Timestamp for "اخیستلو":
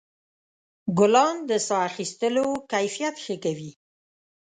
1.89-2.47